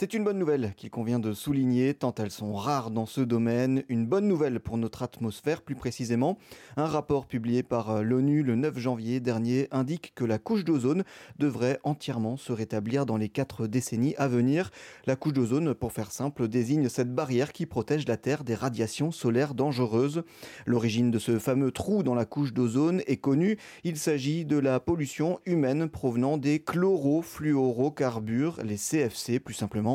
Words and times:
C'est 0.00 0.14
une 0.14 0.22
bonne 0.22 0.38
nouvelle 0.38 0.74
qu'il 0.76 0.90
convient 0.90 1.18
de 1.18 1.32
souligner, 1.32 1.92
tant 1.92 2.14
elles 2.18 2.30
sont 2.30 2.54
rares 2.54 2.92
dans 2.92 3.04
ce 3.04 3.20
domaine. 3.20 3.82
Une 3.88 4.06
bonne 4.06 4.28
nouvelle 4.28 4.60
pour 4.60 4.78
notre 4.78 5.02
atmosphère, 5.02 5.60
plus 5.60 5.74
précisément. 5.74 6.38
Un 6.76 6.86
rapport 6.86 7.26
publié 7.26 7.64
par 7.64 7.90
euh, 7.90 8.02
l'ONU 8.02 8.44
le 8.44 8.54
9 8.54 8.78
janvier 8.78 9.18
dernier 9.18 9.66
indique 9.72 10.12
que 10.14 10.24
la 10.24 10.38
couche 10.38 10.64
d'ozone 10.64 11.02
devrait 11.40 11.80
entièrement 11.82 12.36
se 12.36 12.52
rétablir 12.52 13.06
dans 13.06 13.16
les 13.16 13.28
quatre 13.28 13.66
décennies 13.66 14.14
à 14.18 14.28
venir. 14.28 14.70
La 15.04 15.16
couche 15.16 15.32
d'ozone, 15.32 15.74
pour 15.74 15.90
faire 15.90 16.12
simple, 16.12 16.46
désigne 16.46 16.88
cette 16.88 17.12
barrière 17.12 17.52
qui 17.52 17.66
protège 17.66 18.06
la 18.06 18.16
Terre 18.16 18.44
des 18.44 18.54
radiations 18.54 19.10
solaires 19.10 19.54
dangereuses. 19.54 20.22
L'origine 20.64 21.10
de 21.10 21.18
ce 21.18 21.40
fameux 21.40 21.72
trou 21.72 22.04
dans 22.04 22.14
la 22.14 22.24
couche 22.24 22.52
d'ozone 22.52 23.02
est 23.08 23.16
connue. 23.16 23.58
Il 23.82 23.96
s'agit 23.96 24.44
de 24.44 24.58
la 24.58 24.78
pollution 24.78 25.40
humaine 25.44 25.88
provenant 25.88 26.38
des 26.38 26.60
chlorofluorocarbures, 26.60 28.60
les 28.62 28.76
CFC 28.76 29.40
plus 29.40 29.54
simplement 29.54 29.87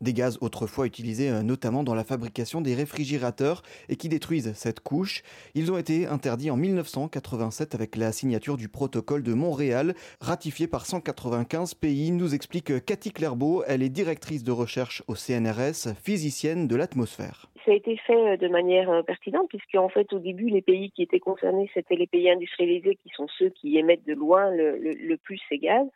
des 0.00 0.12
gaz 0.12 0.38
autrefois 0.40 0.86
utilisés 0.86 1.30
euh, 1.30 1.42
notamment 1.42 1.82
dans 1.82 1.94
la 1.94 2.04
fabrication 2.04 2.60
des 2.60 2.74
réfrigérateurs 2.74 3.62
et 3.88 3.96
qui 3.96 4.08
détruisent 4.08 4.52
cette 4.54 4.80
couche. 4.80 5.22
Ils 5.54 5.70
ont 5.72 5.78
été 5.78 6.06
interdits 6.06 6.50
en 6.50 6.56
1987 6.56 7.74
avec 7.74 7.96
la 7.96 8.12
signature 8.12 8.56
du 8.56 8.68
protocole 8.68 9.22
de 9.22 9.34
Montréal, 9.34 9.94
ratifié 10.20 10.66
par 10.66 10.86
195 10.86 11.74
pays, 11.74 12.10
nous 12.10 12.34
explique 12.34 12.84
Cathy 12.84 13.12
Clairbeau. 13.12 13.62
Elle 13.66 13.82
est 13.82 13.88
directrice 13.88 14.44
de 14.44 14.52
recherche 14.52 15.02
au 15.08 15.14
CNRS, 15.14 15.94
physicienne 16.02 16.68
de 16.68 16.76
l'atmosphère 16.76 17.50
ça 17.64 17.72
a 17.72 17.74
été 17.74 17.96
fait 17.96 18.32
euh, 18.32 18.36
de 18.36 18.48
manière 18.48 18.90
euh, 18.90 19.02
pertinente, 19.02 19.48
puisque 19.48 19.74
en 19.74 19.88
fait, 19.88 20.12
au 20.12 20.18
début, 20.18 20.50
les 20.50 20.62
pays 20.62 20.90
qui 20.90 21.02
étaient 21.02 21.20
concernés, 21.20 21.70
c'était 21.72 21.96
les 21.96 22.06
pays 22.06 22.30
industrialisés, 22.30 22.96
qui 22.96 23.08
sont 23.16 23.26
ceux 23.38 23.48
qui 23.48 23.78
émettent 23.78 24.06
de 24.06 24.12
loin 24.12 24.50
le 24.50 25.16
plus 25.16 25.40
ces 25.48 25.58
gaz. 25.58 25.86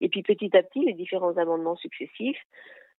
Et 0.00 0.08
puis 0.08 0.22
petit 0.22 0.56
à 0.56 0.62
petit, 0.62 0.84
les 0.84 0.94
différents 0.94 1.36
amendements 1.36 1.76
successifs 1.76 2.40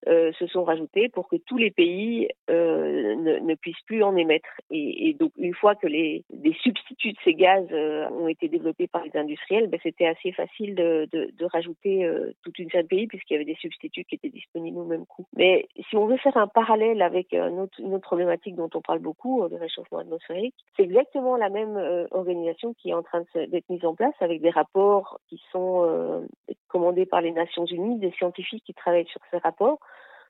euh, 0.08 0.32
se 0.34 0.48
sont 0.48 0.64
rajoutés 0.64 1.10
pour 1.10 1.28
que 1.28 1.36
tous 1.36 1.58
les 1.58 1.70
pays 1.70 2.28
euh, 2.50 3.16
ne, 3.16 3.40
ne, 3.40 3.56
puissent 3.56 3.82
plus 3.86 4.04
en 4.04 4.16
émettre. 4.16 4.50
Et, 4.72 5.10
et, 5.10 5.14
donc 5.14 5.32
une 5.38 5.54
fois 5.54 5.76
que 5.76 5.88
les 5.88 6.24
des 6.32 6.54
substituts 6.54 7.14
de 7.14 7.18
ces 7.24 7.36
gaz 7.36 7.68
euh, 7.72 8.10
ont 8.10 8.28
été 8.28 8.48
développés 8.48 8.88
par 8.88 9.04
les 9.04 9.16
industriels, 9.16 9.68
ben, 9.68 9.80
c'était 9.84 10.08
assez 10.08 10.32
facile 10.32 10.76
de, 10.76 11.08
de, 11.12 11.30
de 11.38 11.46
rajouter 11.46 12.06
euh, 12.06 12.34
toute 12.44 12.58
une 12.58 12.70
série 12.70 12.84
de 12.84 12.88
pays 12.88 13.08
puisqu'il 13.08 13.34
y 13.34 13.36
avait 13.36 13.46
des 13.46 13.56
substituts 13.56 14.06
qui 14.06 14.16
étaient 14.16 14.30
disponibles 14.30 14.80
au 14.80 14.86
même 14.86 15.06
coût. 15.06 15.28
Mais 15.36 15.68
si 15.90 15.96
on 15.96 16.08
veut 16.08 16.18
faire 16.18 16.38
un 16.38 16.48
parallèle 16.48 17.02
avec 17.02 17.34
une 17.34 17.60
autre, 17.60 17.80
une 17.80 17.94
autre 17.94 18.08
problématique 18.08 18.56
dont 18.56 18.70
on 18.74 18.82
parle 18.82 19.00
beaucoup, 19.00 19.48
le 19.48 19.56
réchauffement 19.56 20.00
atmosphérique, 20.00 20.56
c'est 20.76 20.84
exactement 20.84 21.38
la 21.38 21.50
même 21.50 22.08
organisation 22.12 22.74
qui 22.74 22.90
est 22.90 22.94
en 22.94 23.04
train 23.04 23.24
d'être 23.36 23.70
mise 23.70 23.86
en 23.86 23.96
place 23.96 24.14
avec 24.20 24.42
des 24.42 24.50
rapports 24.50 25.20
qui 25.30 25.42
sont 25.52 26.28
commandés 26.68 27.06
par 27.06 27.22
les 27.22 27.32
Nations 27.32 27.66
Unies, 27.66 28.00
des 28.00 28.12
scientifiques 28.12 28.64
qui 28.66 28.74
travaillent 28.74 29.08
sur 29.08 29.22
ces 29.30 29.38
rapports 29.38 29.80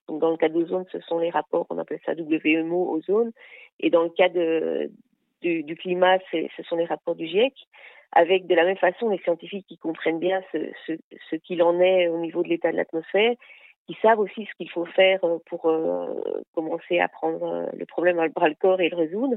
dans 0.07 0.31
le 0.31 0.38
cas 0.38 0.49
d'ozone, 0.49 0.85
ce 0.91 0.99
sont 1.02 1.19
les 1.19 1.30
rapports, 1.30 1.67
on 1.69 1.77
appelle 1.77 1.99
ça 2.05 2.13
WMO, 2.13 2.91
ozone. 2.91 3.31
Et 3.80 3.89
dans 3.89 4.03
le 4.03 4.09
cas 4.09 4.30
du, 4.30 5.75
climat, 5.75 6.17
ce 6.31 6.63
sont 6.63 6.75
les 6.75 6.85
rapports 6.85 7.16
du 7.16 7.27
GIEC, 7.27 7.53
avec 8.11 8.47
de 8.47 8.55
la 8.55 8.66
même 8.66 8.77
façon 8.77 9.09
les 9.09 9.19
scientifiques 9.19 9.66
qui 9.67 9.77
comprennent 9.77 10.19
bien 10.19 10.41
ce 10.52 11.35
qu'il 11.38 11.63
en 11.63 11.80
est 11.80 12.08
au 12.08 12.17
niveau 12.17 12.43
de 12.43 12.49
l'état 12.49 12.71
de 12.71 12.77
l'atmosphère, 12.77 13.35
qui 13.88 13.97
savent 14.02 14.19
aussi 14.19 14.45
ce 14.45 14.55
qu'il 14.58 14.69
faut 14.69 14.85
faire 14.85 15.23
euh, 15.23 15.39
pour 15.45 15.66
euh, 15.66 16.41
commencer 16.53 16.99
à 16.99 17.08
prendre 17.08 17.43
euh, 17.43 17.65
le 17.73 17.86
problème 17.86 18.19
à 18.19 18.27
bras 18.30 18.49
le 18.49 18.55
corps 18.55 18.80
et 18.80 18.89
le 18.89 18.95
résoudre. 18.95 19.36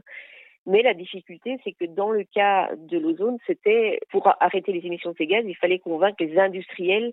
Mais 0.67 0.83
la 0.83 0.95
difficulté, 0.95 1.59
c'est 1.63 1.73
que 1.73 1.85
dans 1.85 2.11
le 2.11 2.25
cas 2.25 2.71
de 2.77 2.99
l'ozone, 2.99 3.39
c'était 3.47 4.01
pour 4.11 4.33
arrêter 4.41 4.73
les 4.73 4.87
émissions 4.87 5.11
de 5.11 5.17
ces 5.17 5.27
gaz, 5.27 5.45
il 5.47 5.57
fallait 5.57 5.79
convaincre 5.79 6.17
les 6.21 6.39
industriels 6.39 7.13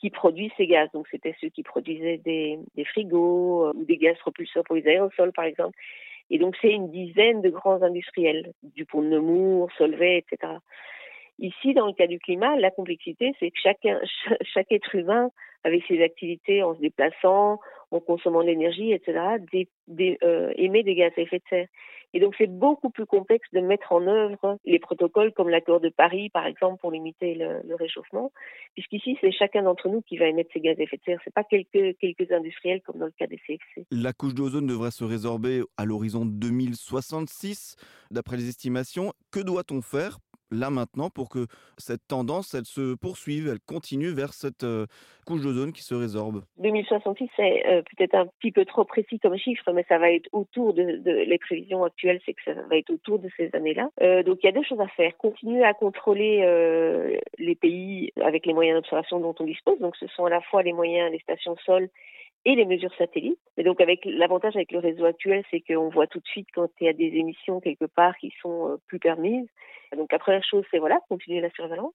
qui 0.00 0.10
produisent 0.10 0.52
ces 0.56 0.66
gaz. 0.66 0.88
Donc 0.92 1.06
c'était 1.10 1.34
ceux 1.40 1.48
qui 1.48 1.62
produisaient 1.62 2.18
des, 2.18 2.58
des 2.76 2.84
frigos 2.84 3.66
euh, 3.66 3.72
ou 3.74 3.84
des 3.84 3.96
gaz 3.96 4.16
propulseurs 4.18 4.64
pour 4.64 4.76
les 4.76 4.86
aérosols, 4.86 5.32
par 5.32 5.44
exemple. 5.44 5.76
Et 6.30 6.38
donc 6.38 6.56
c'est 6.60 6.70
une 6.70 6.90
dizaine 6.90 7.40
de 7.40 7.50
grands 7.50 7.82
industriels, 7.82 8.52
Dupont 8.62 9.02
de 9.02 9.08
Nemours, 9.08 9.70
Solvay, 9.78 10.18
etc. 10.18 10.54
Ici, 11.38 11.72
dans 11.72 11.86
le 11.86 11.92
cas 11.92 12.06
du 12.06 12.18
climat, 12.18 12.56
la 12.56 12.70
complexité, 12.70 13.32
c'est 13.38 13.50
que 13.50 13.60
chacun, 13.62 14.00
chaque 14.42 14.72
être 14.72 14.94
humain, 14.94 15.30
avec 15.64 15.84
ses 15.86 16.02
activités, 16.02 16.62
en 16.62 16.74
se 16.74 16.80
déplaçant, 16.80 17.60
en 17.90 18.00
consommant 18.00 18.42
de 18.42 18.48
l'énergie, 18.48 18.92
etc., 18.92 19.18
euh, 20.22 20.52
émet 20.56 20.82
des 20.82 20.94
gaz 20.94 21.12
à 21.16 21.20
effet 21.20 21.38
de 21.38 21.44
serre. 21.48 21.68
Et 22.14 22.20
donc, 22.20 22.34
c'est 22.38 22.46
beaucoup 22.46 22.88
plus 22.88 23.04
complexe 23.04 23.46
de 23.52 23.60
mettre 23.60 23.92
en 23.92 24.06
œuvre 24.06 24.58
les 24.64 24.78
protocoles 24.78 25.32
comme 25.32 25.50
l'accord 25.50 25.80
de 25.80 25.90
Paris, 25.90 26.30
par 26.30 26.46
exemple, 26.46 26.80
pour 26.80 26.90
limiter 26.90 27.34
le, 27.34 27.60
le 27.66 27.74
réchauffement, 27.74 28.32
puisqu'ici, 28.74 29.18
c'est 29.20 29.30
chacun 29.30 29.62
d'entre 29.62 29.88
nous 29.88 30.00
qui 30.00 30.16
va 30.16 30.26
émettre 30.26 30.50
ces 30.54 30.60
gaz 30.60 30.78
à 30.78 30.82
effet 30.82 30.96
de 30.96 31.02
serre. 31.04 31.20
C'est 31.22 31.34
pas 31.34 31.44
quelques, 31.44 31.98
quelques 31.98 32.32
industriels 32.32 32.80
comme 32.82 32.98
dans 32.98 33.06
le 33.06 33.12
cas 33.12 33.26
des 33.26 33.36
CFC. 33.36 33.86
La 33.90 34.12
couche 34.12 34.34
d'ozone 34.34 34.66
devrait 34.66 34.90
se 34.90 35.04
résorber 35.04 35.62
à 35.76 35.84
l'horizon 35.84 36.24
2066, 36.24 37.76
d'après 38.10 38.36
les 38.36 38.48
estimations. 38.48 39.12
Que 39.30 39.40
doit-on 39.40 39.82
faire 39.82 40.18
là 40.50 40.70
maintenant 40.70 41.10
pour 41.10 41.28
que 41.28 41.46
cette 41.76 42.06
tendance, 42.08 42.54
elle 42.54 42.64
se 42.64 42.94
poursuive, 42.94 43.48
elle 43.48 43.60
continue 43.60 44.10
vers 44.10 44.32
cette 44.32 44.64
euh, 44.64 44.86
couche 45.26 45.42
d'ozone 45.42 45.72
qui 45.72 45.82
se 45.82 45.94
résorbe 45.94 46.42
2066, 46.58 47.28
c'est 47.36 47.66
euh, 47.66 47.82
peut-être 47.82 48.14
un 48.14 48.26
petit 48.40 48.50
peu 48.50 48.64
trop 48.64 48.84
précis 48.84 49.18
comme 49.18 49.36
chiffre, 49.36 49.72
mais 49.72 49.84
ça 49.88 49.98
va 49.98 50.10
être 50.10 50.28
autour 50.32 50.74
de, 50.74 50.82
les 50.82 51.38
prévisions 51.38 51.84
actuelles, 51.84 52.20
c'est 52.24 52.32
que 52.32 52.42
ça 52.44 52.54
va 52.54 52.76
être 52.76 52.90
autour 52.90 53.18
de 53.18 53.28
ces 53.36 53.50
années-là. 53.52 53.90
Euh, 54.00 54.22
donc 54.22 54.38
il 54.42 54.46
y 54.46 54.48
a 54.48 54.52
deux 54.52 54.62
choses 54.62 54.80
à 54.80 54.88
faire. 54.88 55.16
Continuer 55.18 55.64
à 55.64 55.74
contrôler 55.74 56.40
euh, 56.42 57.16
les 57.38 57.54
pays 57.54 58.12
avec 58.22 58.46
les 58.46 58.54
moyens 58.54 58.78
d'observation 58.78 59.20
dont 59.20 59.34
on 59.38 59.44
dispose. 59.44 59.78
Donc 59.80 59.96
ce 59.96 60.06
sont 60.08 60.24
à 60.24 60.30
la 60.30 60.40
fois 60.40 60.62
les 60.62 60.72
moyens 60.72 61.10
des 61.10 61.18
stations 61.20 61.56
sol 61.64 61.88
et 62.48 62.54
les 62.54 62.64
mesures 62.64 62.94
satellites. 62.96 63.38
Donc 63.62 63.78
avec 63.82 64.06
l'avantage 64.06 64.56
avec 64.56 64.72
le 64.72 64.78
réseau 64.78 65.04
actuel, 65.04 65.44
c'est 65.50 65.60
qu'on 65.60 65.90
voit 65.90 66.06
tout 66.06 66.18
de 66.18 66.26
suite 66.26 66.48
quand 66.54 66.70
il 66.80 66.86
y 66.86 66.88
a 66.88 66.94
des 66.94 67.18
émissions 67.18 67.60
quelque 67.60 67.84
part 67.84 68.16
qui 68.16 68.32
sont 68.40 68.70
euh, 68.70 68.76
plus 68.86 68.98
permises. 68.98 69.46
Donc 69.94 70.10
la 70.10 70.18
première 70.18 70.44
chose, 70.44 70.64
c'est 70.70 70.78
voilà, 70.78 70.98
continuer 71.10 71.42
la 71.42 71.50
surveillance. 71.50 71.92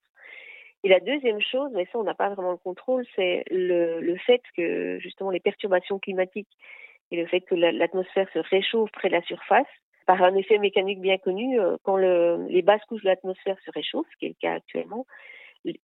Et 0.84 0.90
la 0.90 1.00
deuxième 1.00 1.42
chose, 1.42 1.72
mais 1.74 1.86
ça 1.86 1.97
on 1.97 2.03
n'a 2.03 2.13
pas 2.13 2.30
vraiment 2.30 2.52
le 2.52 2.58
contrôle, 2.58 3.03
c'est 3.16 3.46
le, 3.50 4.16
fait 4.28 4.42
que 4.56 5.00
justement 5.00 5.31
les 5.31 5.40
perturbations 5.40 5.97
climatiques 5.97 6.56
et 7.09 7.18
le 7.18 7.25
fait 7.25 7.42
que 7.42 7.56
l'atmosphère 7.56 8.28
se 8.31 8.40
réchauffe 8.40 8.92
près 8.92 9.08
de 9.08 9.13
la 9.13 9.24
surface, 9.24 9.68
par 10.06 10.22
un 10.22 10.36
effet 10.36 10.59
mécanique 10.59 11.00
bien 11.02 11.18
connu, 11.18 11.59
euh, 11.59 11.78
quand 11.84 11.97
le, 11.97 12.46
les 12.50 12.62
basses 12.62 12.84
couches 12.86 13.02
de 13.02 13.08
l'atmosphère 13.08 13.58
se 13.66 13.72
réchauffent, 13.72 14.08
ce 14.12 14.18
qui 14.18 14.25
est 14.25 14.30
le 14.30 14.36
cas 14.40 14.53
actuellement, 14.56 15.08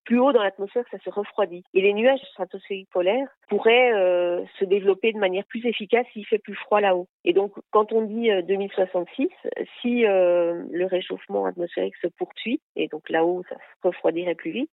plus 0.04 0.20
haut 0.20 0.32
dans 0.32 0.44
l'atmosphère, 0.44 0.84
ça 0.92 0.98
se 1.00 1.10
refroidit. 1.10 1.64
Et 1.74 1.82
les 1.82 1.94
nuages 1.94 2.20
stratosphériques 2.32 2.90
polaires 2.90 3.28
pourraient 3.48 3.94
euh, 3.94 4.44
se 4.60 4.66
développer 4.66 5.14
de 5.14 5.18
manière 5.18 5.46
plus 5.46 5.66
efficace 5.66 6.06
s'il 6.14 6.26
fait 6.26 6.40
plus 6.40 6.56
froid 6.56 6.82
là-haut. 6.82 7.08
Et 7.24 7.34
donc, 7.34 7.54
quand 7.72 7.94
on 7.94 8.02
dit 8.02 8.30
2066, 8.44 9.30
euh, 9.46 9.64
si 9.82 10.06
euh, 10.06 10.64
le 10.72 10.86
réchauffement 10.86 11.46
atmosphérique 11.46 11.96
se 12.02 12.08
poursuit, 12.08 12.62
et 12.76 12.88
donc 12.88 13.10
là-haut, 13.10 13.44
ça 13.48 13.56
se 13.56 13.88
refroidirait 13.88 14.36
plus 14.36 14.52
vite, 14.52 14.72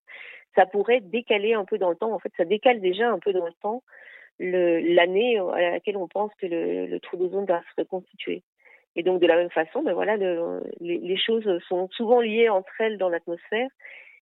ça 0.56 0.66
pourrait 0.66 1.00
décaler 1.00 1.54
un 1.54 1.64
peu 1.64 1.78
dans 1.78 1.90
le 1.90 1.96
temps. 1.96 2.12
En 2.12 2.18
fait, 2.18 2.32
ça 2.36 2.44
décale 2.44 2.80
déjà 2.80 3.08
un 3.08 3.18
peu 3.18 3.32
dans 3.32 3.46
le 3.46 3.52
temps 3.62 3.82
l'année 4.38 5.38
à 5.38 5.70
laquelle 5.70 5.96
on 5.96 6.08
pense 6.08 6.30
que 6.38 6.46
le, 6.46 6.98
trou 7.00 7.16
d'ozone 7.16 7.46
va 7.46 7.60
se 7.60 7.80
reconstituer. 7.80 8.42
Et 8.94 9.02
donc 9.02 9.20
de 9.20 9.26
la 9.26 9.36
même 9.36 9.50
façon, 9.50 9.82
ben 9.82 9.94
voilà, 9.94 10.16
le, 10.18 10.62
les, 10.80 10.98
les, 10.98 11.16
choses 11.16 11.46
sont 11.68 11.88
souvent 11.90 12.20
liées 12.20 12.50
entre 12.50 12.70
elles 12.80 12.98
dans 12.98 13.08
l'atmosphère 13.08 13.68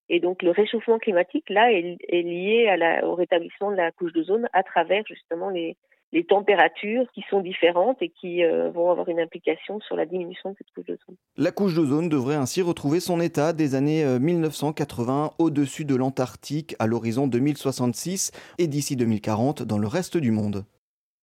et 0.08 0.20
donc 0.20 0.42
le 0.42 0.50
réchauffement 0.50 0.98
climatique, 0.98 1.48
là, 1.48 1.72
est, 1.72 1.98
lié 2.10 3.00
au 3.04 3.14
rétablissement 3.14 3.70
de 3.70 3.76
la 3.76 3.90
couche 3.92 4.12
d'ozone 4.12 4.48
à 4.52 4.62
travers 4.62 5.02
justement 5.06 5.50
les, 5.50 5.76
les 6.12 6.24
températures 6.24 7.06
qui 7.12 7.24
sont 7.28 7.40
différentes 7.40 8.00
et 8.00 8.08
qui 8.08 8.44
euh, 8.44 8.70
vont 8.70 8.90
avoir 8.90 9.08
une 9.08 9.20
implication 9.20 9.80
sur 9.80 9.96
la 9.96 10.06
diminution 10.06 10.50
de 10.50 10.56
cette 10.58 10.70
couche 10.74 10.86
d'ozone. 10.86 11.16
La 11.36 11.50
couche 11.50 11.74
d'ozone 11.74 12.08
devrait 12.08 12.36
ainsi 12.36 12.62
retrouver 12.62 13.00
son 13.00 13.20
état 13.20 13.52
des 13.52 13.74
années 13.74 14.04
1980 14.18 15.24
euh, 15.24 15.44
au-dessus 15.44 15.84
de 15.84 15.96
l'Antarctique 15.96 16.76
à 16.78 16.86
l'horizon 16.86 17.26
2066 17.26 18.30
et 18.58 18.66
d'ici 18.66 18.96
2040 18.96 19.62
dans 19.62 19.78
le 19.78 19.88
reste 19.88 20.16
du 20.16 20.30
monde. 20.30 20.64